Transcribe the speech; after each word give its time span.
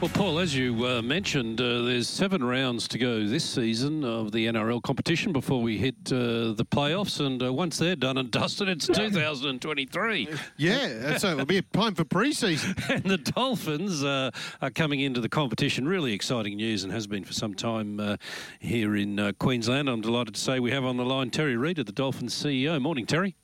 Well, 0.00 0.10
Paul, 0.14 0.38
as 0.38 0.56
you 0.56 0.86
uh, 0.86 1.02
mentioned, 1.02 1.60
uh, 1.60 1.82
there's 1.82 2.08
seven 2.08 2.42
rounds 2.42 2.88
to 2.88 2.96
go 2.96 3.26
this 3.26 3.44
season 3.44 4.02
of 4.02 4.32
the 4.32 4.46
NRL 4.46 4.82
competition 4.82 5.30
before 5.30 5.60
we 5.60 5.76
hit 5.76 5.94
uh, 6.06 6.54
the 6.54 6.64
playoffs, 6.64 7.24
and 7.24 7.42
uh, 7.42 7.52
once 7.52 7.76
they're 7.76 7.96
done 7.96 8.16
and 8.16 8.30
dusted, 8.30 8.70
it's 8.70 8.86
2023. 8.86 10.28
Yeah, 10.56 11.18
so 11.18 11.32
it'll 11.32 11.44
be 11.44 11.60
time 11.60 11.94
for 11.94 12.06
pre-season. 12.06 12.74
and 12.88 13.04
the 13.04 13.18
Dolphins 13.18 14.02
uh, 14.02 14.30
are 14.62 14.70
coming 14.70 15.00
into 15.00 15.20
the 15.20 15.28
competition. 15.28 15.86
Really 15.86 16.14
exciting 16.14 16.56
news, 16.56 16.82
and 16.82 16.90
has 16.94 17.06
been 17.06 17.22
for 17.22 17.34
some 17.34 17.52
time 17.52 18.00
uh, 18.00 18.16
here 18.58 18.96
in 18.96 19.34
Queensland. 19.38 19.90
I'm 19.90 20.00
delighted 20.00 20.34
to 20.34 20.40
say 20.40 20.60
we 20.60 20.70
have 20.70 20.86
on 20.86 20.96
the 20.96 21.04
line 21.04 21.28
Terry 21.28 21.58
Reid, 21.58 21.78
at 21.78 21.84
the 21.84 21.92
Dolphins 21.92 22.34
CEO. 22.34 22.80
Morning, 22.80 23.04
Terry. 23.04 23.36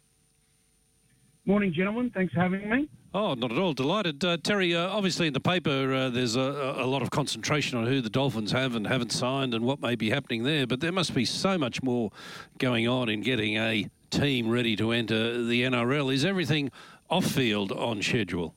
Morning, 1.44 1.74
gentlemen. 1.74 2.10
Thanks 2.14 2.32
for 2.32 2.40
having 2.40 2.66
me. 2.66 2.88
Oh, 3.18 3.32
not 3.32 3.50
at 3.50 3.56
all. 3.56 3.72
Delighted. 3.72 4.22
Uh, 4.22 4.36
Terry, 4.36 4.74
uh, 4.74 4.88
obviously 4.90 5.26
in 5.26 5.32
the 5.32 5.40
paper 5.40 5.94
uh, 5.94 6.10
there's 6.10 6.36
a, 6.36 6.74
a, 6.76 6.84
lot 6.84 7.00
of 7.00 7.10
concentration 7.10 7.78
on 7.78 7.86
who 7.86 8.02
the 8.02 8.10
Dolphins 8.10 8.52
have 8.52 8.74
and 8.74 8.86
haven't 8.86 9.10
signed 9.10 9.54
and 9.54 9.64
what 9.64 9.80
may 9.80 9.94
be 9.94 10.10
happening 10.10 10.42
there, 10.42 10.66
but 10.66 10.80
there 10.80 10.92
must 10.92 11.14
be 11.14 11.24
so 11.24 11.56
much 11.56 11.82
more 11.82 12.10
going 12.58 12.86
on 12.86 13.08
in 13.08 13.22
getting 13.22 13.56
a 13.56 13.88
team 14.10 14.50
ready 14.50 14.76
to 14.76 14.92
enter 14.92 15.42
the 15.42 15.62
NRL. 15.62 16.12
Is 16.12 16.26
everything 16.26 16.70
off 17.08 17.24
field 17.24 17.72
on 17.72 18.02
schedule? 18.02 18.54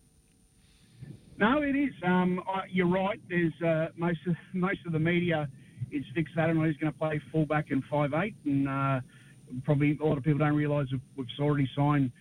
No, 1.38 1.62
it 1.62 1.78
is. 1.78 1.94
Um, 2.06 2.42
you're 2.70 2.86
right. 2.86 3.22
There's 3.30 3.54
uh, 3.66 3.94
most 3.96 4.20
of 4.28 4.36
most 4.52 4.86
of 4.86 4.92
the 4.92 5.00
media 5.00 5.48
is 5.90 6.04
fixated 6.14 6.50
on 6.50 6.58
who's 6.58 6.76
going 6.76 6.92
to 6.92 7.00
play 7.00 7.22
fullback 7.32 7.72
and 7.72 7.82
five 7.90 8.14
eight, 8.14 8.36
and 8.44 8.68
uh, 8.68 9.00
probably 9.64 9.98
a 9.98 10.06
lot 10.06 10.18
of 10.18 10.26
people 10.26 10.40
don't 10.40 10.58
realise 10.58 10.90
we've 11.16 11.28
already 11.40 11.70
signed 11.78 12.12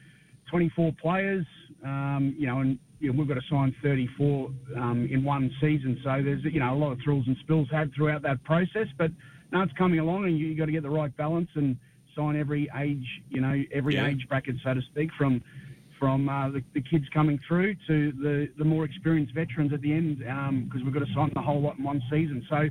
24 0.51 0.93
players, 1.01 1.47
um, 1.85 2.35
you 2.39 2.47
know, 2.47 2.61
and 2.61 2.79
you 3.01 3.13
know, 3.13 3.19
we've 3.19 3.29
got 3.29 3.35
to 3.35 3.49
sign 3.49 3.75
34 3.83 4.51
um, 4.77 5.09
in 5.11 5.23
one 5.23 5.51
season. 5.61 6.01
So 6.03 6.21
there's, 6.23 6.43
you 6.45 6.61
know, 6.61 6.75
a 6.75 6.77
lot 6.77 6.93
of 6.93 6.99
thrills 7.05 7.25
and 7.27 7.37
spills 7.41 7.69
had 7.71 7.95
throughout 7.95 8.23
that 8.23 8.43
process. 8.45 8.89
But 8.97 9.13
now 9.53 9.63
it's 9.63 9.73
coming 9.75 10.01
along, 10.01 10.25
and 10.25 10.39
you, 10.39 10.49
have 10.49 10.59
got 10.59 10.67
to 10.67 10.73
get 10.73 10.83
the 10.83 10.91
right 10.91 11.17
balance 11.17 11.49
and 11.55 11.77
sign 12.17 12.37
every 12.37 12.69
age, 12.79 13.07
you 13.31 13.41
know, 13.41 13.63
every 13.73 13.95
yeah. 13.95 14.09
age 14.09 14.27
bracket, 14.29 14.57
so 14.65 14.75
to 14.75 14.83
speak, 14.83 15.11
from 15.17 15.43
from 15.99 16.29
uh, 16.29 16.49
the, 16.51 16.63
the, 16.75 16.81
kids 16.81 17.05
coming 17.13 17.41
through 17.49 17.75
to 17.89 18.13
the, 18.13 18.49
the 18.57 18.65
more 18.65 18.85
experienced 18.85 19.35
veterans 19.35 19.73
at 19.73 19.81
the 19.81 19.93
end, 19.93 20.19
because 20.19 20.81
um, 20.81 20.83
we've 20.85 20.95
got 20.95 21.05
to 21.05 21.13
sign 21.13 21.29
the 21.35 21.43
whole 21.43 21.61
lot 21.61 21.77
in 21.77 21.83
one 21.83 22.01
season. 22.09 22.47
So 22.49 22.69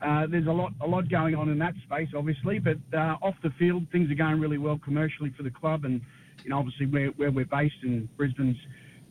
uh, 0.00 0.26
there's 0.30 0.46
a 0.46 0.52
lot 0.52 0.72
a 0.80 0.86
lot 0.86 1.08
going 1.08 1.34
on 1.34 1.48
in 1.48 1.58
that 1.58 1.74
space, 1.84 2.08
obviously. 2.16 2.60
But 2.60 2.78
uh, 2.96 3.16
off 3.20 3.34
the 3.42 3.50
field, 3.58 3.86
things 3.90 4.10
are 4.12 4.14
going 4.14 4.40
really 4.40 4.58
well 4.58 4.78
commercially 4.82 5.34
for 5.36 5.42
the 5.42 5.50
club 5.50 5.84
and 5.84 6.00
you 6.44 6.50
know, 6.50 6.58
obviously 6.58 6.86
where, 6.86 7.08
where 7.10 7.30
we're 7.30 7.44
based 7.44 7.74
in 7.82 8.08
Brisbane's 8.16 8.56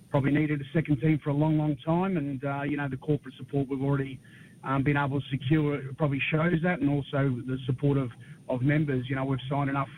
probably 0.10 0.32
needed 0.32 0.62
a 0.62 0.64
second 0.74 1.00
team 1.02 1.20
for 1.24 1.32
a 1.32 1.34
long, 1.34 1.58
long 1.58 1.78
time. 1.86 2.18
And, 2.18 2.44
uh, 2.44 2.64
you 2.64 2.78
know, 2.78 2.88
the 2.90 2.98
corporate 2.98 3.36
support 3.38 3.68
we've 3.70 3.82
already 3.82 4.20
um, 4.64 4.84
been 4.84 4.98
able 4.98 5.20
to 5.20 5.26
secure 5.30 5.80
probably 5.98 6.22
shows 6.32 6.60
that. 6.64 6.80
And 6.80 6.90
also 6.90 7.36
the 7.46 7.58
support 7.66 7.98
of, 7.98 8.10
of 8.50 8.62
members. 8.62 9.06
You 9.10 9.16
know, 9.16 9.26
we've 9.26 9.40
signed 9.50 9.70
enough 9.70 9.90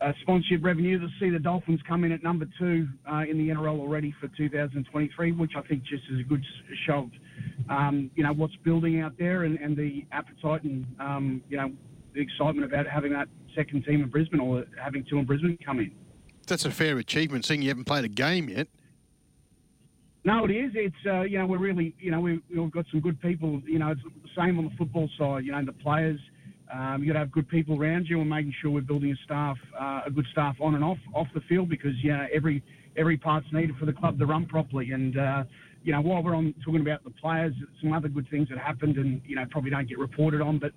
uh, 0.00 0.12
sponsorship 0.22 0.64
revenue 0.64 0.98
to 0.98 1.08
see 1.18 1.30
the 1.30 1.38
Dolphins 1.38 1.80
come 1.86 2.04
in 2.04 2.12
at 2.12 2.22
number 2.22 2.46
two 2.58 2.88
uh, 3.10 3.22
in 3.28 3.36
the 3.36 3.52
NRL 3.52 3.78
already 3.78 4.14
for 4.20 4.28
2023, 4.36 5.32
which 5.32 5.52
I 5.56 5.62
think 5.62 5.82
just 5.82 6.04
is 6.10 6.20
a 6.20 6.28
good 6.28 6.42
show 6.86 7.00
of, 7.00 7.70
um, 7.70 8.10
you 8.14 8.22
know, 8.22 8.32
what's 8.32 8.56
building 8.64 9.00
out 9.00 9.12
there 9.18 9.44
and, 9.44 9.58
and 9.58 9.76
the 9.76 10.06
appetite 10.12 10.64
and, 10.64 10.86
um, 10.98 11.42
you 11.48 11.56
know, 11.56 11.70
the 12.14 12.20
excitement 12.20 12.64
about 12.64 12.86
having 12.86 13.12
that 13.12 13.28
second 13.54 13.84
team 13.84 14.02
in 14.02 14.08
Brisbane 14.08 14.40
or 14.40 14.64
having 14.82 15.04
two 15.08 15.18
in 15.18 15.26
Brisbane 15.26 15.58
come 15.64 15.80
in 15.80 15.92
that's 16.50 16.66
a 16.66 16.70
fair 16.70 16.98
achievement, 16.98 17.46
seeing 17.46 17.62
you 17.62 17.68
haven't 17.68 17.86
played 17.86 18.04
a 18.04 18.08
game 18.08 18.50
yet. 18.50 18.68
No, 20.22 20.44
it 20.44 20.50
is. 20.50 20.72
It's 20.74 20.94
uh, 21.06 21.22
you 21.22 21.38
know 21.38 21.46
we're 21.46 21.58
really 21.58 21.94
you 21.98 22.10
know 22.10 22.20
we, 22.20 22.42
have 22.54 22.70
got 22.70 22.84
some 22.90 23.00
good 23.00 23.20
people. 23.22 23.62
You 23.64 23.78
know 23.78 23.88
it's 23.92 24.02
the 24.02 24.28
same 24.36 24.58
on 24.58 24.64
the 24.64 24.76
football 24.76 25.08
side. 25.18 25.44
You 25.44 25.52
know 25.52 25.64
the 25.64 25.72
players. 25.72 26.20
Um, 26.72 27.02
you 27.02 27.08
got 27.08 27.14
to 27.14 27.18
have 27.20 27.32
good 27.32 27.48
people 27.48 27.80
around 27.80 28.06
you 28.06 28.20
and 28.20 28.30
making 28.30 28.54
sure 28.60 28.70
we're 28.70 28.82
building 28.82 29.10
a 29.10 29.24
staff, 29.24 29.56
uh, 29.80 30.02
a 30.06 30.10
good 30.10 30.26
staff 30.30 30.54
on 30.60 30.74
and 30.74 30.84
off 30.84 30.98
off 31.14 31.26
the 31.34 31.40
field 31.48 31.68
because 31.68 31.92
you 32.02 32.12
know 32.12 32.26
every 32.32 32.62
every 32.96 33.16
part's 33.16 33.46
needed 33.52 33.76
for 33.78 33.86
the 33.86 33.92
club 33.92 34.18
to 34.18 34.26
run 34.26 34.44
properly. 34.44 34.90
And 34.90 35.18
uh, 35.18 35.44
you 35.82 35.92
know 35.92 36.02
while 36.02 36.22
we're 36.22 36.36
on 36.36 36.54
talking 36.64 36.82
about 36.82 37.02
the 37.02 37.10
players, 37.10 37.54
some 37.80 37.92
other 37.94 38.08
good 38.08 38.28
things 38.30 38.48
that 38.50 38.58
happened 38.58 38.98
and 38.98 39.22
you 39.26 39.36
know 39.36 39.46
probably 39.50 39.70
don't 39.70 39.88
get 39.88 39.98
reported 39.98 40.42
on, 40.42 40.58
but 40.58 40.72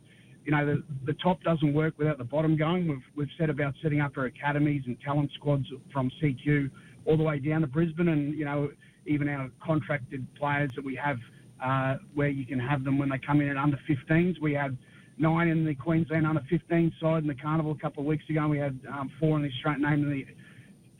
you 0.46 0.52
know, 0.52 0.66
the, 0.66 0.84
the 1.06 1.14
top 1.14 1.42
doesn't 1.44 1.74
work 1.74 1.94
without 1.98 2.18
the 2.18 2.24
bottom 2.24 2.58
going. 2.58 2.88
We've, 2.88 3.04
we've 3.16 3.30
said 3.38 3.50
about 3.50 3.74
setting 3.81 4.02
up 4.02 4.18
our 4.18 4.26
academies 4.26 4.84
and 4.86 4.98
talent 5.02 5.31
squads 5.36 5.66
from 5.92 6.12
CQ 6.22 6.70
all 7.06 7.18
the 7.18 7.24
way 7.24 7.40
down 7.40 7.62
to 7.62 7.68
Brisbane 7.68 8.09
and, 8.09 8.38
you 8.38 8.46
know, 8.46 8.72
even 9.06 9.28
our 9.30 9.50
contracted 9.64 10.26
players 10.36 10.72
that 10.76 10.84
we 10.84 10.96
have 10.96 11.18
uh, 11.64 11.98
where 12.14 12.30
you 12.30 12.46
can 12.46 12.59
have 12.59 12.84
them 12.84 12.98
when 12.98 13.09
they 13.09 13.20
come 13.20 13.42
in 13.42 13.50
at 13.50 13.58
under 13.58 13.80
15s. 13.90 14.40
We 14.42 14.54
had 14.54 14.78
nine 15.18 15.48
in 15.48 15.66
the 15.66 15.76
Queensland 15.76 16.26
under 16.26 16.42
15 16.50 16.94
side 17.00 17.24
in 17.24 17.28
the 17.28 17.36
carnival 17.36 17.72
a 17.72 17.78
couple 17.78 18.02
of 18.02 18.08
weeks 18.08 18.24
ago. 18.30 18.42
And 18.42 18.50
We 18.50 18.58
had 18.58 18.80
um, 18.92 19.12
four 19.20 19.38
in 19.38 19.44
the 19.44 19.50
Australian 19.50 19.81
name 19.81 20.04
in 20.04 20.10
the 20.10 20.25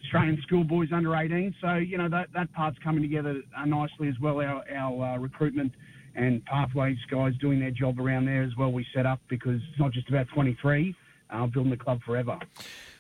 Australian 0.04 0.42
schoolboys 0.44 0.90
under 0.94 1.16
18. 1.16 1.56
So, 1.62 1.76
you 1.76 1.98
know, 1.98 2.10
that, 2.10 2.28
that 2.34 2.52
part's 2.54 2.78
coming 2.84 3.02
together 3.02 3.42
nicely 3.66 4.10
as 4.10 4.20
well, 4.22 4.40
our, 4.42 4.64
our 4.74 5.16
uh, 5.16 5.18
recruitment 5.18 5.74
and 6.16 6.44
Pathways 6.46 6.98
guys 7.10 7.34
doing 7.40 7.60
their 7.60 7.72
job 7.72 8.00
around 8.00 8.26
there 8.26 8.44
as 8.44 8.52
well. 8.58 8.72
We 8.72 8.86
set 8.94 9.06
up 9.06 9.20
because 9.30 9.62
it's 9.70 9.80
not 9.80 9.92
just 9.92 10.10
about 10.10 10.28
23, 10.34 10.96
uh, 11.30 11.46
building 11.48 11.72
the 11.72 11.78
club 11.78 12.00
forever. 12.06 12.38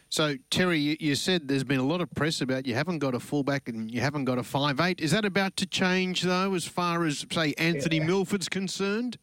So, 0.09 0.35
Terry, 0.51 0.77
you, 0.77 0.97
you, 0.99 1.15
said 1.15 1.47
there's 1.47 1.63
been 1.63 1.79
a 1.79 1.85
lot 1.85 1.99
of 1.99 2.13
press 2.13 2.39
about 2.39 2.67
you 2.67 2.75
haven't 2.75 2.99
got 2.99 3.15
a 3.15 3.19
fullback 3.19 3.67
and 3.67 3.89
you 3.89 3.99
haven't 3.99 4.25
got 4.25 4.37
a 4.37 4.43
five 4.43 4.79
eight. 4.79 4.99
Is 5.01 5.09
that 5.09 5.25
about 5.25 5.57
to 5.57 5.65
change, 5.65 6.21
though, 6.21 6.53
as 6.53 6.65
far 6.65 7.03
as, 7.05 7.25
say, 7.31 7.55
Anthony 7.57 7.97
yeah. 7.97 8.05
Milford's 8.05 8.47
concerned? 8.47 9.17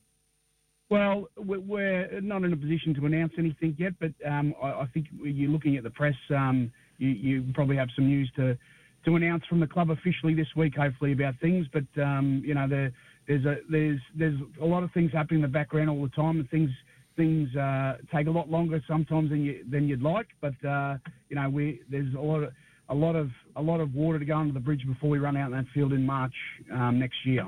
Well, 0.90 1.28
we're 1.36 2.20
not 2.20 2.42
in 2.42 2.52
a 2.52 2.56
position 2.56 2.92
to 2.94 3.06
announce 3.06 3.34
anything 3.38 3.76
yet, 3.78 3.92
but 4.00 4.10
um, 4.28 4.52
I, 4.60 4.86
think 4.92 5.06
you're 5.22 5.48
looking 5.48 5.76
at 5.76 5.84
the 5.84 5.90
press. 5.90 6.16
Um, 6.30 6.72
you, 6.98 7.10
you, 7.10 7.44
probably 7.54 7.76
have 7.76 7.88
some 7.94 8.06
news 8.06 8.30
to 8.34 8.58
to 9.04 9.16
announce 9.16 9.44
from 9.46 9.60
the 9.60 9.68
club 9.68 9.90
officially 9.90 10.34
this 10.34 10.48
week, 10.56 10.74
hopefully, 10.76 11.12
about 11.12 11.34
things. 11.40 11.66
But 11.72 12.02
um, 12.02 12.42
you 12.44 12.54
know, 12.54 12.66
the 12.66 12.92
there's 13.30 13.44
a 13.44 13.56
there's 13.70 14.00
there's 14.18 14.40
a 14.60 14.64
lot 14.64 14.82
of 14.82 14.90
things 14.90 15.12
happening 15.12 15.38
in 15.38 15.42
the 15.42 15.48
background 15.48 15.88
all 15.88 16.02
the 16.02 16.08
time, 16.08 16.40
and 16.40 16.50
things 16.50 16.70
things 17.16 17.54
uh, 17.54 17.96
take 18.12 18.26
a 18.26 18.30
lot 18.30 18.50
longer 18.50 18.82
sometimes 18.88 19.30
than 19.30 19.44
you 19.44 19.64
than 19.70 19.86
you'd 19.86 20.02
like. 20.02 20.26
But 20.40 20.54
uh, 20.68 20.96
you 21.28 21.36
know, 21.36 21.48
we 21.48 21.80
there's 21.88 22.12
a 22.14 22.20
lot 22.20 22.42
of 22.42 22.52
a 22.88 22.94
lot 22.94 23.14
of 23.14 23.30
a 23.54 23.62
lot 23.62 23.78
of 23.78 23.94
water 23.94 24.18
to 24.18 24.24
go 24.24 24.36
under 24.36 24.52
the 24.52 24.58
bridge 24.58 24.84
before 24.84 25.10
we 25.10 25.20
run 25.20 25.36
out 25.36 25.46
in 25.46 25.52
that 25.52 25.66
field 25.72 25.92
in 25.92 26.04
March 26.04 26.34
um, 26.72 26.98
next 26.98 27.24
year. 27.24 27.46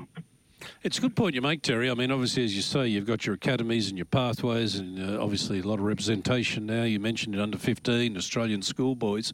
It's 0.83 0.97
a 0.97 1.01
good 1.01 1.15
point 1.15 1.35
you 1.35 1.41
make, 1.41 1.61
Terry. 1.61 1.89
I 1.89 1.93
mean, 1.93 2.11
obviously, 2.11 2.43
as 2.43 2.55
you 2.55 2.61
say, 2.61 2.87
you've 2.87 3.05
got 3.05 3.25
your 3.25 3.35
academies 3.35 3.89
and 3.89 3.97
your 3.97 4.05
pathways, 4.05 4.75
and 4.75 4.99
uh, 4.99 5.21
obviously 5.21 5.59
a 5.59 5.63
lot 5.63 5.79
of 5.79 5.85
representation 5.85 6.65
now. 6.65 6.83
You 6.83 6.99
mentioned 6.99 7.35
it 7.35 7.41
under 7.41 7.57
15, 7.57 8.17
Australian 8.17 8.61
schoolboys. 8.61 9.33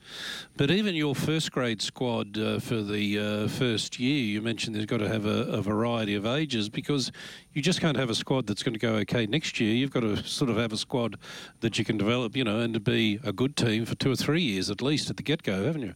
But 0.58 0.72
even 0.72 0.96
your 0.96 1.16
first 1.16 1.52
grade 1.52 1.82
squad 1.82 2.38
uh, 2.38 2.60
for 2.60 2.82
the 2.82 3.20
uh, 3.20 3.48
first 3.48 4.00
year, 4.00 4.20
you 4.20 4.42
mentioned 4.42 4.76
they've 4.76 4.88
got 4.88 4.98
to 4.98 5.10
have 5.10 5.26
a, 5.26 5.46
a, 5.52 5.62
variety 5.62 6.16
of 6.16 6.26
ages 6.26 6.70
because 6.70 7.12
you 7.54 7.62
just 7.62 7.82
can't 7.82 7.98
have 7.98 8.10
a 8.10 8.16
squad 8.16 8.48
that's 8.48 8.64
going 8.64 8.74
to 8.74 8.80
go 8.80 8.96
okay 8.96 9.26
next 9.26 9.60
year. 9.60 9.74
You've 9.74 9.92
got 9.92 10.02
to 10.02 10.24
sort 10.24 10.50
of 10.50 10.58
have 10.58 10.72
a 10.72 10.78
squad 10.78 11.18
that 11.62 11.80
you 11.80 11.86
can 11.86 11.98
develop, 11.98 12.36
you 12.36 12.44
know, 12.44 12.60
and 12.60 12.74
to 12.74 12.80
be 12.80 13.20
a 13.24 13.34
good 13.34 13.56
team 13.56 13.86
for 13.86 13.96
two 13.96 14.12
or 14.12 14.16
three 14.16 14.42
years 14.42 14.70
at 14.70 14.82
least 14.82 15.10
at 15.10 15.18
the 15.18 15.24
get 15.24 15.44
go, 15.44 15.66
haven't 15.66 15.82
you? 15.82 15.96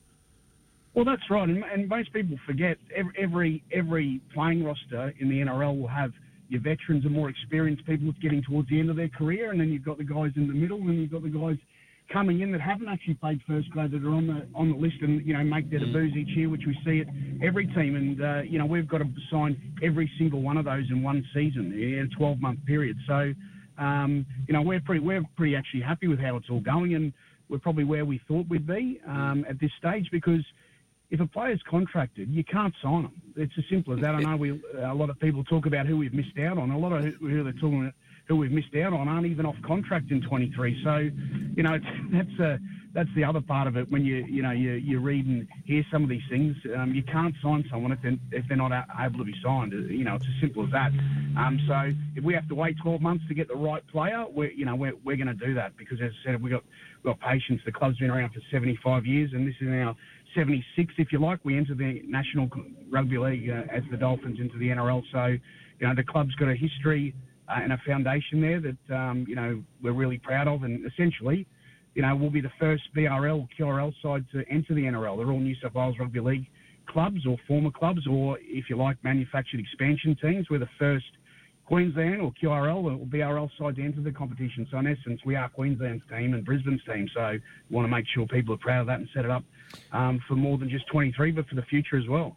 Well, 0.96 1.06
that's 1.06 1.24
right, 1.30 1.50
and, 1.50 1.64
and 1.64 1.90
most 1.90 2.14
people 2.14 2.38
forget 2.46 2.78
every, 2.96 3.64
every 3.72 4.22
playing 4.34 4.64
roster 4.64 5.12
in 5.20 5.28
the 5.28 5.40
NRL 5.40 5.80
will 5.80 5.88
have 5.88 6.12
your 6.50 6.62
veterans 6.62 7.04
and 7.04 7.12
more 7.12 7.30
experienced 7.30 7.84
people 7.88 8.14
getting 8.22 8.44
towards 8.44 8.70
the 8.70 8.80
end 8.80 8.92
of 8.92 8.96
their 8.96 9.10
career, 9.10 9.52
and 9.52 9.60
then 9.60 9.70
you've 9.70 9.86
got 9.86 9.98
the 9.98 10.04
guys 10.04 10.32
in 10.36 10.48
the 10.48 10.54
middle, 10.54 10.78
and 10.78 11.02
you've 11.02 11.12
got 11.12 11.24
the 11.24 11.30
guys 11.30 11.58
coming 12.12 12.42
in 12.42 12.52
that 12.52 12.62
haven't 12.62 12.88
actually 12.88 13.16
played 13.16 13.40
first 13.48 13.70
grade 13.72 13.92
that 13.92 14.04
are 14.04 14.14
on 14.14 14.28
the 14.28 14.46
on 14.54 14.70
the 14.70 14.76
list 14.76 14.96
and 15.02 15.26
you 15.26 15.34
know 15.34 15.44
make 15.44 15.70
their 15.72 15.80
debuts 15.80 16.16
each 16.16 16.36
year, 16.36 16.50
which 16.50 16.62
we 16.68 16.78
see 16.86 17.02
at 17.02 17.08
every 17.46 17.66
team. 17.68 17.96
And 17.96 18.22
uh, 18.22 18.42
you 18.42 18.60
know 18.60 18.66
we've 18.66 18.88
got 18.88 19.00
to 19.00 19.10
sign 19.32 19.58
every 19.84 20.12
single 20.18 20.42
one 20.42 20.58
of 20.58 20.66
those 20.66 20.86
in 20.92 21.02
one 21.02 21.26
season 21.34 21.74
in 21.74 22.10
a 22.12 22.16
12 22.16 22.40
month 22.40 22.60
period. 22.66 22.98
So 23.08 23.34
um, 23.78 24.26
you 24.48 24.54
know 24.54 24.62
we're 24.62 24.82
pretty 24.82 25.00
we're 25.00 25.24
pretty 25.36 25.56
actually 25.56 25.82
happy 25.82 26.08
with 26.08 26.20
how 26.20 26.36
it's 26.36 26.50
all 26.50 26.62
going, 26.62 26.94
and 26.96 27.14
we're 27.50 27.60
probably 27.60 27.84
where 27.84 28.06
we 28.06 28.22
thought 28.28 28.46
we'd 28.50 28.68
be 28.68 29.00
um, 29.08 29.46
at 29.50 29.60
this 29.60 29.72
stage 29.80 30.08
because 30.12 30.44
if 31.14 31.20
a 31.20 31.28
player's 31.28 31.62
contracted, 31.70 32.28
you 32.28 32.44
can't 32.44 32.74
sign 32.82 33.04
them. 33.04 33.22
It's 33.36 33.54
as 33.56 33.64
simple 33.70 33.94
as 33.94 34.00
that. 34.00 34.16
I 34.16 34.22
know 34.22 34.36
we 34.36 34.60
a 34.80 34.96
lot 34.96 35.12
of 35.12 35.20
people 35.20 35.44
talk 35.44 35.68
about 35.68 35.86
who 35.86 35.96
we've 35.96 36.14
missed 36.14 36.40
out 36.40 36.58
on. 36.58 36.72
A 36.72 36.78
lot 36.78 36.92
of 36.92 37.04
who 37.04 37.44
they're 37.44 37.54
talking 37.54 37.82
about, 37.82 37.94
who 38.26 38.38
we've 38.38 38.52
missed 38.52 38.76
out 38.78 38.94
on 38.94 39.08
aren't 39.08 39.28
even 39.28 39.46
off 39.46 39.56
contract 39.64 40.10
in 40.10 40.24
23. 40.24 40.82
So, 40.84 40.98
you 41.56 41.62
know, 41.62 41.78
that's 42.12 42.40
a 42.40 42.60
that's 42.94 43.10
the 43.16 43.24
other 43.24 43.42
part 43.42 43.68
of 43.68 43.78
it. 43.78 43.92
When 43.92 44.04
you 44.04 44.26
you 44.28 44.42
know 44.42 44.50
you 44.50 44.72
you 44.72 45.00
read 45.02 45.28
and 45.28 45.48
hear 45.66 45.86
some 45.92 46.02
of 46.02 46.10
these 46.10 46.24
things, 46.32 46.56
um, 46.76 46.96
you 46.96 47.04
can't 47.04 47.36
sign 47.44 47.64
someone 47.70 47.92
if 47.92 48.02
they're, 48.02 48.18
if 48.32 48.48
they're 48.48 48.58
not 48.58 48.72
able 49.00 49.20
to 49.20 49.26
be 49.26 49.36
signed. 49.44 49.74
You 49.74 50.04
know, 50.04 50.16
it's 50.16 50.26
as 50.26 50.42
simple 50.42 50.64
as 50.64 50.72
that. 50.72 50.92
Um, 51.38 51.60
so 51.68 51.94
if 52.16 52.24
we 52.24 52.34
have 52.34 52.48
to 52.48 52.56
wait 52.56 52.76
12 52.82 53.02
months 53.02 53.24
to 53.28 53.36
get 53.36 53.48
the 53.48 53.56
right 53.56 53.86
player, 53.88 54.26
we're 54.28 54.52
you 54.52 54.66
know 54.66 54.76
we're, 54.76 54.96
we're 55.04 55.18
going 55.18 55.28
to 55.28 55.46
do 55.46 55.54
that 55.54 55.78
because 55.78 56.02
as 56.02 56.12
I 56.24 56.32
said, 56.32 56.42
we 56.42 56.50
got 56.50 56.64
we 57.04 57.12
got 57.12 57.20
patience. 57.20 57.62
The 57.66 57.72
club's 57.72 58.00
been 58.00 58.10
around 58.10 58.32
for 58.32 58.42
75 58.52 59.06
years, 59.06 59.34
and 59.34 59.48
this 59.48 59.56
is 59.62 59.68
now 59.68 59.96
76, 60.36 60.94
if 60.98 61.12
you 61.12 61.20
like. 61.20 61.40
We 61.44 61.58
enter 61.58 61.76
the 61.76 62.02
National 62.06 62.50
Rugby 62.92 63.18
League 63.18 63.50
uh, 63.50 63.64
as 63.72 63.84
the 63.92 63.98
Dolphins 63.98 64.40
into 64.40 64.58
the 64.58 64.68
NRL. 64.68 65.02
So, 65.12 65.26
you 65.80 65.88
know, 65.88 65.96
the 65.96 66.04
club's 66.04 66.36
got 66.36 66.50
a 66.50 66.56
history 66.56 67.14
uh, 67.50 67.60
and 67.62 67.74
a 67.74 67.82
foundation 67.86 68.42
there 68.42 68.62
that, 68.62 68.96
um, 68.96 69.26
you 69.28 69.36
know, 69.36 69.64
we're 69.82 69.94
really 69.94 70.18
proud 70.18 70.48
of. 70.48 70.64
And 70.64 70.86
essentially, 70.86 71.46
you 71.96 72.02
know, 72.02 72.16
we'll 72.16 72.32
be 72.32 72.42
the 72.42 72.52
first 72.60 72.84
BRL, 72.96 73.48
QRL 73.60 73.94
side 74.02 74.26
to 74.34 74.44
enter 74.50 74.74
the 74.74 74.84
NRL. 74.84 75.18
They're 75.18 75.32
all 75.32 75.40
New 75.40 75.56
South 75.62 75.74
Wales 75.76 75.96
Rugby 76.00 76.20
League 76.20 76.48
clubs 76.88 77.26
or 77.26 77.38
former 77.48 77.72
clubs, 77.72 78.06
or 78.08 78.38
if 78.42 78.66
you 78.70 78.78
like, 78.78 79.02
manufactured 79.04 79.60
expansion 79.60 80.18
teams. 80.22 80.48
We're 80.50 80.60
the 80.60 80.70
first 80.78 81.06
Queensland 81.66 82.22
or 82.22 82.32
QRL 82.42 82.84
or 82.84 83.06
BRL 83.06 83.50
side 83.58 83.78
to 83.78 83.84
enter 83.84 84.02
the 84.02 84.12
competition. 84.12 84.68
So 84.70 84.78
in 84.80 84.88
essence, 84.88 85.22
we 85.26 85.36
are 85.36 85.50
Queensland's 85.50 86.04
team 86.10 86.34
and 86.34 86.44
Brisbane's 86.44 86.82
team. 86.86 87.08
So 87.14 87.38
we 87.70 87.76
want 87.76 87.86
to 87.86 87.92
make 87.92 88.06
sure 88.14 88.28
people 88.28 88.54
are 88.56 88.58
proud 88.58 88.82
of 88.82 88.88
that 88.88 89.00
and 89.00 89.10
set 89.14 89.26
it 89.26 89.32
up 89.32 89.44
um, 89.92 90.22
for 90.28 90.36
more 90.36 90.58
than 90.58 90.70
just 90.70 90.88
23, 90.88 91.32
but 91.32 91.48
for 91.48 91.56
the 91.56 91.64
future 91.64 91.98
as 91.98 92.08
well. 92.08 92.36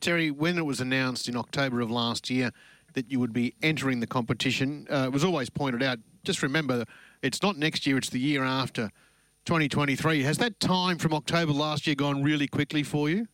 Terry, 0.00 0.30
when 0.30 0.58
it 0.58 0.66
was 0.66 0.80
announced 0.80 1.28
in 1.28 1.36
October 1.36 1.80
of 1.80 1.90
last 1.90 2.30
year 2.30 2.52
that 2.92 3.10
you 3.10 3.18
would 3.20 3.32
be 3.32 3.54
entering 3.62 4.00
the 4.00 4.06
competition, 4.06 4.86
uh, 4.90 5.04
it 5.06 5.12
was 5.12 5.24
always 5.24 5.50
pointed 5.50 5.82
out. 5.82 5.98
Just 6.24 6.42
remember, 6.42 6.84
it's 7.22 7.42
not 7.42 7.56
next 7.56 7.86
year; 7.86 7.96
it's 7.96 8.10
the 8.10 8.20
year 8.20 8.44
after, 8.44 8.90
2023. 9.44 10.22
Has 10.22 10.38
that 10.38 10.60
time 10.60 10.98
from 10.98 11.14
October 11.14 11.52
last 11.52 11.86
year 11.86 11.96
gone 11.96 12.22
really 12.22 12.46
quickly 12.46 12.82
for 12.82 13.08
you? 13.08 13.26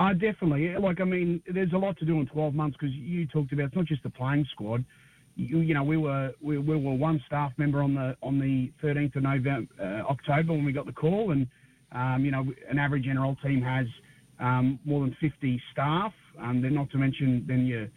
Uh, 0.00 0.14
definitely. 0.14 0.74
Like, 0.78 0.98
I 1.02 1.04
mean, 1.04 1.42
there's 1.52 1.74
a 1.74 1.76
lot 1.76 1.98
to 1.98 2.06
do 2.06 2.20
in 2.20 2.26
12 2.26 2.54
months 2.54 2.74
because 2.80 2.94
you 2.94 3.26
talked 3.26 3.52
about 3.52 3.66
it's 3.66 3.76
not 3.76 3.84
just 3.84 4.02
the 4.02 4.08
playing 4.08 4.46
squad. 4.50 4.82
You, 5.36 5.58
you 5.58 5.74
know, 5.74 5.82
we 5.82 5.98
were 5.98 6.32
we, 6.40 6.56
we, 6.56 6.74
were 6.74 6.94
one 6.94 7.22
staff 7.26 7.52
member 7.58 7.82
on 7.82 7.94
the 7.94 8.16
on 8.22 8.38
the 8.38 8.72
13th 8.82 9.16
of 9.16 9.24
November, 9.24 9.70
uh, 9.78 10.10
October 10.10 10.54
when 10.54 10.64
we 10.64 10.72
got 10.72 10.86
the 10.86 10.92
call, 10.92 11.32
and 11.32 11.46
um, 11.92 12.24
you 12.24 12.30
know, 12.30 12.46
an 12.70 12.78
average 12.78 13.04
NRL 13.04 13.40
team 13.42 13.60
has 13.60 13.86
um, 14.38 14.78
more 14.86 15.04
than 15.04 15.14
50 15.20 15.60
staff. 15.70 16.14
Um, 16.40 16.62
then 16.62 16.74
not 16.74 16.90
to 16.92 16.98
mention 16.98 17.44
then 17.46 17.66
your 17.66 17.88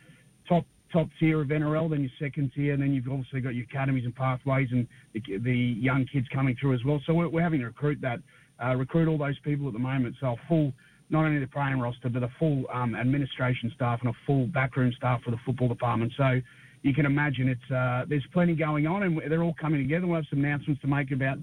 top 0.47 0.65
top 0.91 1.07
tier 1.21 1.41
of 1.41 1.47
NRL, 1.47 1.89
then 1.89 2.01
your 2.01 2.11
second 2.19 2.51
tier, 2.53 2.73
and 2.73 2.83
then 2.83 2.93
you've 2.93 3.07
obviously 3.07 3.39
got 3.39 3.55
your 3.55 3.63
academies 3.63 4.03
and 4.03 4.13
pathways 4.13 4.67
and 4.71 4.85
the, 5.13 5.21
the 5.37 5.55
young 5.55 6.05
kids 6.11 6.27
coming 6.33 6.57
through 6.59 6.73
as 6.73 6.83
well. 6.83 7.01
So 7.05 7.13
we're, 7.13 7.29
we're 7.29 7.41
having 7.41 7.61
to 7.61 7.67
recruit 7.67 7.99
that, 8.01 8.19
uh, 8.63 8.75
recruit 8.75 9.07
all 9.07 9.17
those 9.17 9.39
people 9.39 9.67
at 9.67 9.73
the 9.73 9.79
moment. 9.79 10.15
So 10.19 10.35
full 10.49 10.73
not 11.13 11.25
only 11.25 11.39
the 11.39 11.47
playing 11.47 11.79
roster, 11.79 12.09
but 12.09 12.19
the 12.19 12.29
full 12.39 12.65
um, 12.73 12.95
administration 12.95 13.71
staff 13.75 13.99
and 14.01 14.09
a 14.09 14.17
full 14.25 14.47
backroom 14.47 14.91
staff 14.97 15.21
for 15.23 15.31
the 15.31 15.37
football 15.45 15.69
department. 15.69 16.11
So 16.17 16.41
you 16.81 16.93
can 16.93 17.05
imagine 17.05 17.47
it's 17.47 17.71
uh, 17.71 18.03
there's 18.09 18.25
plenty 18.33 18.55
going 18.55 18.87
on, 18.87 19.03
and 19.03 19.21
they're 19.29 19.43
all 19.43 19.55
coming 19.61 19.81
together. 19.81 20.05
We'll 20.05 20.17
have 20.17 20.25
some 20.29 20.39
announcements 20.39 20.81
to 20.81 20.87
make 20.87 21.11
about 21.11 21.37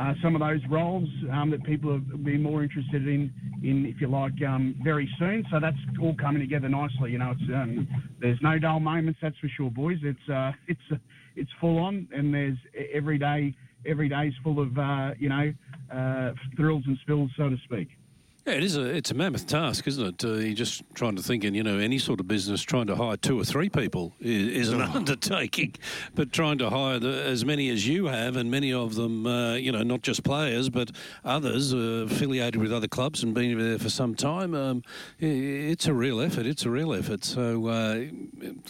uh, 0.00 0.14
some 0.22 0.34
of 0.34 0.40
those 0.40 0.60
roles 0.68 1.08
um, 1.32 1.50
that 1.50 1.62
people 1.64 1.92
have 1.92 2.24
been 2.24 2.42
more 2.42 2.64
interested 2.64 3.06
in, 3.06 3.32
in 3.62 3.86
if 3.86 4.00
you 4.00 4.08
like, 4.08 4.32
um, 4.46 4.74
very 4.82 5.08
soon. 5.18 5.44
So 5.52 5.60
that's 5.60 5.76
all 6.00 6.16
coming 6.20 6.40
together 6.40 6.68
nicely. 6.68 7.12
You 7.12 7.18
know, 7.18 7.34
um, 7.54 7.86
there's 8.20 8.38
no 8.42 8.58
dull 8.58 8.80
moments, 8.80 9.20
that's 9.22 9.38
for 9.38 9.48
sure, 9.56 9.70
boys. 9.70 9.98
It's 10.02 10.28
uh, 10.28 10.52
it's 10.66 11.02
it's 11.36 11.50
full 11.60 11.78
on, 11.78 12.08
and 12.12 12.34
there's 12.34 12.58
every 12.92 13.18
day 13.18 13.54
every 13.86 14.08
day 14.08 14.28
is 14.28 14.34
full 14.42 14.60
of 14.60 14.76
uh, 14.76 15.10
you 15.18 15.28
know 15.28 15.52
uh, 15.94 16.32
thrills 16.56 16.82
and 16.86 16.98
spills, 17.02 17.30
so 17.36 17.48
to 17.48 17.56
speak. 17.64 17.88
Yeah, 18.46 18.54
it 18.54 18.64
is 18.64 18.74
a 18.74 18.84
it's 18.84 19.10
a 19.10 19.14
mammoth 19.14 19.46
task, 19.46 19.86
isn't 19.86 20.06
it? 20.06 20.24
Uh, 20.24 20.34
you're 20.36 20.54
just 20.54 20.82
trying 20.94 21.14
to 21.16 21.22
think, 21.22 21.44
and 21.44 21.54
you 21.54 21.62
know, 21.62 21.78
any 21.78 21.98
sort 21.98 22.20
of 22.20 22.28
business 22.28 22.62
trying 22.62 22.86
to 22.86 22.96
hire 22.96 23.18
two 23.18 23.38
or 23.38 23.44
three 23.44 23.68
people 23.68 24.14
is, 24.18 24.48
is 24.48 24.68
an 24.70 24.80
oh. 24.80 24.90
undertaking, 24.94 25.74
but 26.14 26.32
trying 26.32 26.56
to 26.58 26.70
hire 26.70 26.98
the, 26.98 27.22
as 27.22 27.44
many 27.44 27.68
as 27.68 27.86
you 27.86 28.06
have, 28.06 28.36
and 28.36 28.50
many 28.50 28.72
of 28.72 28.94
them, 28.94 29.26
uh, 29.26 29.54
you 29.54 29.70
know, 29.70 29.82
not 29.82 30.00
just 30.00 30.24
players, 30.24 30.70
but 30.70 30.90
others 31.22 31.74
uh, 31.74 32.06
affiliated 32.08 32.62
with 32.62 32.72
other 32.72 32.88
clubs 32.88 33.22
and 33.22 33.34
been 33.34 33.58
there 33.58 33.78
for 33.78 33.90
some 33.90 34.14
time. 34.14 34.54
Um, 34.54 34.82
it's 35.18 35.86
a 35.86 35.92
real 35.92 36.18
effort. 36.22 36.46
It's 36.46 36.64
a 36.64 36.70
real 36.70 36.94
effort. 36.94 37.24
So 37.26 37.66
uh, 37.66 38.04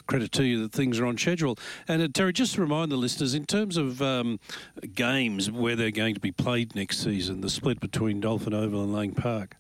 credit 0.09 0.33
to 0.33 0.45
you 0.45 0.63
that 0.63 0.73
things 0.73 0.99
are 0.99 1.07
on 1.07 1.17
schedule. 1.17 1.57
And 1.87 2.03
uh, 2.03 2.09
Terry, 2.13 2.33
just 2.33 2.57
to 2.57 2.61
remind 2.61 2.91
the 2.91 2.97
listeners, 2.97 3.35
in 3.35 3.47
terms 3.47 3.77
of 3.77 4.03
um, 4.03 4.41
games 4.97 5.49
where 5.49 5.77
they're 5.77 5.93
going 5.93 6.15
to 6.15 6.21
be 6.21 6.33
played 6.33 6.75
next 6.75 6.99
season, 6.99 7.41
the 7.41 7.51
split 7.51 7.79
between 7.79 8.21
Dolphin 8.21 8.53
Oval 8.53 8.83
and 8.83 8.93
Lang 8.93 9.13
Park. 9.13 9.57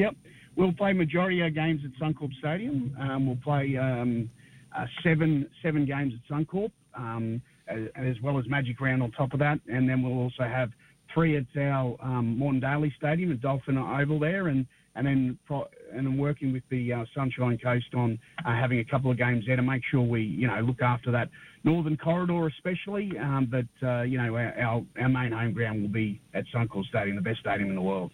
Yep. 0.00 0.16
We'll 0.56 0.72
play 0.72 0.94
majority 0.94 1.40
of 1.40 1.44
our 1.44 1.50
games 1.50 1.82
at 1.84 1.92
Suncorp 2.00 2.32
Stadium. 2.38 2.96
Um, 2.98 3.26
we'll 3.26 3.36
play 3.36 3.76
um, 3.76 4.30
uh, 4.74 4.86
seven 5.02 5.46
seven 5.62 5.84
games 5.84 6.14
at 6.14 6.34
Suncorp, 6.34 6.70
um, 6.94 7.42
as, 7.68 7.80
as, 7.94 8.16
well 8.22 8.38
as 8.38 8.48
Magic 8.48 8.80
Round 8.80 9.02
on 9.02 9.10
top 9.10 9.34
of 9.34 9.40
that. 9.40 9.60
And 9.70 9.86
then 9.86 10.02
we'll 10.02 10.18
also 10.18 10.44
have 10.44 10.70
three 11.12 11.36
at 11.36 11.44
our 11.60 11.96
um, 12.02 12.38
Moreton 12.38 12.60
Daily 12.60 12.94
Stadium 12.96 13.30
at 13.30 13.42
Dolphin 13.42 13.76
Oval 13.76 14.18
there, 14.18 14.48
and 14.48 14.64
and 14.96 15.06
then 15.06 15.38
pro- 15.46 15.68
and 15.92 16.06
I'm 16.06 16.16
working 16.16 16.50
with 16.50 16.62
the 16.70 16.94
uh, 16.94 17.04
Sunshine 17.14 17.58
Coast 17.62 17.94
on 17.94 18.18
uh, 18.46 18.54
having 18.54 18.78
a 18.78 18.84
couple 18.84 19.10
of 19.10 19.18
games 19.18 19.44
there 19.46 19.56
to 19.56 19.62
make 19.62 19.82
sure 19.90 20.00
we 20.00 20.22
you 20.22 20.46
know 20.46 20.60
look 20.60 20.80
after 20.80 21.10
that 21.12 21.28
northern 21.62 21.98
corridor 21.98 22.46
especially. 22.46 23.12
Um, 23.18 23.50
but 23.50 23.86
uh, 23.86 24.02
you 24.04 24.16
know 24.16 24.34
our, 24.34 24.58
our, 24.58 24.82
our 24.98 25.08
main 25.10 25.32
home 25.32 25.52
ground 25.52 25.82
will 25.82 25.90
be 25.90 26.22
at 26.32 26.44
Suncorp 26.54 26.86
Stadium, 26.86 27.16
the 27.16 27.22
best 27.22 27.40
stadium 27.40 27.68
in 27.68 27.74
the 27.74 27.82
world. 27.82 28.12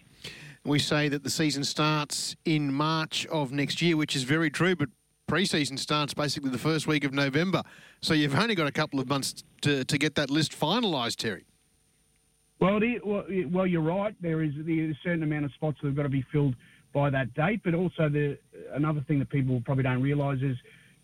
We 0.67 0.79
say 0.79 1.07
that 1.07 1.23
the 1.23 1.29
season 1.29 1.63
starts 1.63 2.35
in 2.43 2.73
March 2.73 3.25
of 3.27 3.53
next 3.53 3.81
year, 3.81 3.95
which 3.95 4.17
is 4.17 4.23
very 4.23 4.49
true, 4.49 4.75
but 4.75 4.89
pre-season 5.25 5.77
starts 5.77 6.13
basically 6.13 6.49
the 6.49 6.57
first 6.57 6.87
week 6.87 7.05
of 7.05 7.13
November. 7.13 7.63
So 8.01 8.13
you've 8.13 8.35
only 8.35 8.53
got 8.53 8.67
a 8.67 8.71
couple 8.73 8.99
of 8.99 9.07
months 9.07 9.45
to, 9.61 9.85
to 9.85 9.97
get 9.97 10.15
that 10.15 10.29
list 10.29 10.51
finalised, 10.51 11.15
Terry. 11.15 11.45
Well, 12.59 12.81
well, 13.05 13.23
well, 13.49 13.65
you're 13.65 13.81
right. 13.81 14.13
There 14.19 14.43
is 14.43 14.51
a 14.57 14.93
certain 15.05 15.23
amount 15.23 15.45
of 15.45 15.53
spots 15.53 15.77
that 15.81 15.87
have 15.87 15.95
got 15.95 16.03
to 16.03 16.09
be 16.09 16.25
filled 16.33 16.55
by 16.91 17.11
that 17.11 17.33
date, 17.33 17.61
but 17.63 17.73
also 17.73 18.09
the 18.09 18.37
another 18.73 18.99
thing 19.07 19.19
that 19.19 19.29
people 19.29 19.61
probably 19.63 19.83
don't 19.83 20.01
realise 20.01 20.41
is, 20.41 20.57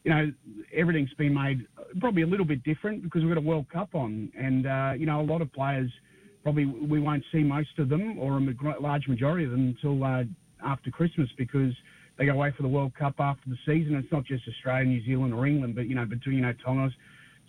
you 0.04 0.12
know, 0.12 0.30
everything's 0.75 1.13
been 1.13 1.33
made 1.33 1.65
probably 2.01 2.24
a 2.24 2.27
little 2.27 2.45
bit 2.45 2.63
different 2.63 3.01
because 3.01 3.21
we've 3.24 3.33
got 3.33 3.38
a 3.38 3.48
World 3.48 3.69
Cup 3.69 3.95
on, 3.95 4.30
and 4.38 4.68
uh, 4.68 4.92
you 4.98 5.06
know, 5.06 5.21
a 5.21 5.24
lot 5.24 5.42
of 5.42 5.54
players– 5.54 5.89
probably 6.44 6.66
we 6.66 7.00
won't 7.00 7.24
see 7.31 7.40
most 7.40 7.80
of 7.80 7.90
them 7.90 8.19
or 8.19 8.38
a 8.38 8.81
large 8.81 9.07
majority 9.07 9.45
of 9.45 9.51
them 9.51 9.75
until 9.75 10.04
uh, 10.04 10.24
after 10.66 10.92
Christmas 10.92 11.30
because 11.38 11.74
they 12.18 12.25
go 12.25 12.34
away 12.34 12.54
for 12.56 12.63
the 12.63 12.69
World 12.69 12.94
Cup 12.95 13.16
after 13.19 13.50
the 13.50 13.57
season. 13.66 13.95
It's 13.95 14.12
not 14.12 14.25
just 14.25 14.44
Australia, 14.48 14.86
New 14.86 15.04
Zealand, 15.06 15.34
or 15.34 15.48
England, 15.48 15.75
but 15.75 15.88
you 15.88 15.95
know 15.95 16.06
between 16.06 16.36
you 16.38 16.42
know 16.42 16.54
Tonga, 16.63 16.90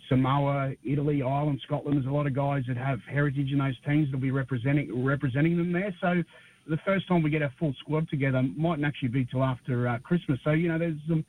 Samoa, 0.09 0.73
Italy, 0.83 1.21
Ireland, 1.21 1.61
Scotland. 1.65 1.97
There's 1.97 2.07
a 2.07 2.15
lot 2.15 2.25
of 2.25 2.35
guys 2.35 2.63
that 2.67 2.77
have 2.77 2.99
heritage 3.09 3.51
in 3.51 3.59
those 3.59 3.75
teams 3.85 4.07
that'll 4.07 4.19
be 4.19 4.31
representing 4.31 5.05
representing 5.05 5.57
them 5.57 5.71
there. 5.71 5.93
So 6.01 6.23
the 6.67 6.77
first 6.85 7.07
time 7.07 7.21
we 7.21 7.29
get 7.29 7.43
our 7.43 7.53
full 7.59 7.73
squad 7.79 8.09
together 8.09 8.41
mightn't 8.41 8.85
actually 8.85 9.09
be 9.09 9.25
till 9.25 9.43
after 9.43 9.87
uh, 9.87 9.99
Christmas. 9.99 10.39
So 10.43 10.51
you 10.51 10.69
know 10.69 10.79
there's 10.79 10.97
some 11.07 11.25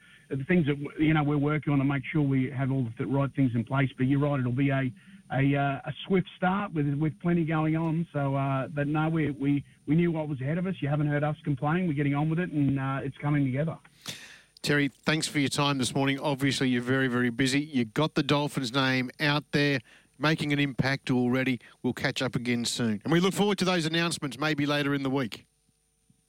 things 0.49 0.67
that 0.67 0.77
you 0.99 1.15
know 1.15 1.23
we're 1.23 1.37
working 1.37 1.73
on 1.73 1.79
to 1.81 1.85
make 1.85 2.03
sure 2.13 2.23
we 2.23 2.51
have 2.57 2.71
all 2.71 2.87
the 2.99 3.07
right 3.07 3.31
things 3.37 3.53
in 3.55 3.65
place. 3.65 3.91
But 3.99 4.05
you're 4.05 4.21
right, 4.21 4.41
it'll 4.41 4.53
be 4.53 4.71
a 4.71 4.91
a, 5.33 5.57
uh, 5.57 5.89
a 5.89 5.93
swift 6.07 6.29
start 6.37 6.73
with 6.73 6.87
with 6.95 7.19
plenty 7.21 7.45
going 7.45 7.77
on. 7.77 8.07
So, 8.13 8.35
uh, 8.35 8.69
but 8.69 8.87
no, 8.87 9.09
we, 9.09 9.31
we 9.33 9.65
we 9.87 9.95
knew 9.95 10.13
what 10.13 10.29
was 10.29 10.41
ahead 10.41 10.59
of 10.59 10.67
us. 10.67 10.75
You 10.81 10.89
haven't 10.89 11.09
heard 11.09 11.25
us 11.25 11.37
complain. 11.45 11.87
We're 11.87 11.95
getting 11.95 12.15
on 12.15 12.31
with 12.31 12.39
it, 12.39 12.51
and 12.53 12.79
uh, 12.79 13.01
it's 13.03 13.17
coming 13.19 13.45
together. 13.45 13.77
Terry, 14.63 14.89
thanks 14.89 15.29
for 15.29 15.39
your 15.39 15.49
time 15.49 15.79
this 15.79 15.95
morning. 15.95 16.19
Obviously, 16.19 16.69
you're 16.69 16.83
very 16.83 17.09
very 17.09 17.31
busy. 17.31 17.61
You 17.61 17.85
got 17.85 18.15
the 18.15 18.23
Dolphins 18.23 18.73
name 18.75 19.11
out 19.21 19.45
there. 19.53 19.81
Making 20.19 20.55
an 20.55 20.59
impact 20.59 21.11
already. 21.11 21.61
We'll 21.83 21.93
catch 21.93 22.23
up 22.23 22.37
again 22.37 22.65
soon. 22.65 23.03
And 23.05 23.13
we 23.13 23.21
look 23.21 23.35
forward 23.35 23.59
to 23.59 23.67
those 23.67 23.85
announcements 23.85 24.39
maybe 24.39 24.65
later 24.65 24.95
in 24.95 25.03
the 25.03 25.11
week. 25.11 25.45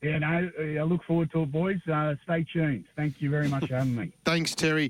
Yeah, 0.02 0.20
no, 0.20 0.28
I 0.28 0.84
look 0.84 1.04
forward 1.06 1.32
to 1.32 1.44
it, 1.44 1.52
boys. 1.52 1.80
Uh, 1.92 2.14
stay 2.24 2.46
tuned. 2.54 2.86
Thank 2.96 3.20
you 3.20 3.32
very 3.32 3.48
much 3.48 3.68
for 3.68 3.76
having 3.76 3.96
me. 3.96 4.12
Thanks, 4.26 4.54
Terry. 4.54 4.86